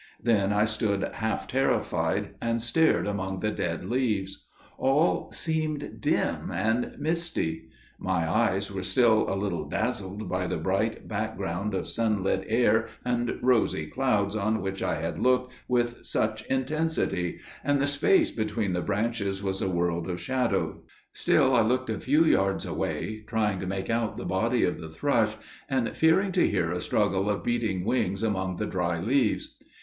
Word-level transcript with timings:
Then 0.19 0.51
I 0.51 0.65
stood 0.65 1.03
half 1.03 1.47
terrified, 1.47 2.33
and 2.41 2.59
stared 2.59 3.05
among 3.05 3.37
the 3.41 3.51
dead 3.51 3.85
leaves. 3.85 4.47
All 4.79 5.31
seemed 5.31 6.01
dim 6.01 6.49
and 6.51 6.95
misty. 6.97 7.69
My 7.99 8.27
eyes 8.27 8.71
were 8.71 8.81
still 8.81 9.31
a 9.31 9.37
little 9.37 9.69
dazzled 9.69 10.27
by 10.27 10.47
the 10.47 10.57
bright 10.57 11.07
background 11.07 11.75
of 11.75 11.85
sunlit 11.85 12.43
air 12.47 12.87
and 13.05 13.37
rosy 13.43 13.85
clouds 13.85 14.35
on 14.35 14.63
which 14.63 14.81
I 14.81 14.95
had 14.95 15.19
looked 15.19 15.53
with 15.67 16.03
such 16.03 16.43
intensity, 16.47 17.39
and 17.63 17.79
the 17.79 17.85
space 17.85 18.31
beneath 18.31 18.73
the 18.73 18.81
branches 18.81 19.43
was 19.43 19.61
a 19.61 19.69
world 19.69 20.09
of 20.09 20.19
shadows. 20.19 20.79
Still 21.13 21.53
I 21.55 21.61
looked 21.61 21.91
a 21.91 21.99
few 21.99 22.25
yards 22.25 22.65
away, 22.65 23.23
trying 23.27 23.59
to 23.59 23.67
make 23.67 23.91
out 23.91 24.17
the 24.17 24.25
body 24.25 24.63
of 24.63 24.81
the 24.81 24.89
thrush, 24.89 25.35
and 25.69 25.95
fearing 25.95 26.31
to 26.31 26.49
hear 26.49 26.71
a 26.71 26.81
struggle 26.81 27.29
of 27.29 27.43
beating 27.43 27.85
wings 27.85 28.23
among 28.23 28.55
the 28.55 28.65
dry 28.65 28.99
leaves. 28.99 29.57